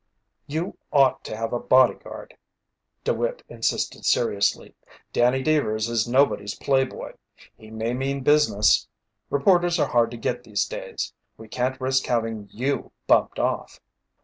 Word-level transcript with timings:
"You 0.47 0.79
ought 0.91 1.23
to 1.25 1.37
have 1.37 1.53
a 1.53 1.59
bodyguard," 1.59 2.35
DeWitt 3.03 3.43
insisted 3.47 4.03
seriously. 4.03 4.73
"Danny 5.13 5.43
Deevers 5.43 5.89
is 5.89 6.07
nobody's 6.07 6.55
playboy. 6.55 7.11
He 7.55 7.69
may 7.69 7.93
mean 7.93 8.23
business. 8.23 8.87
Reporters 9.29 9.77
are 9.79 9.89
hard 9.89 10.09
to 10.09 10.17
get 10.17 10.43
these 10.43 10.65
days. 10.65 11.13
We 11.37 11.47
can't 11.47 11.79
risk 11.79 12.07
having 12.07 12.49
you 12.51 12.91
bumped 13.07 13.37
off." 13.37 13.79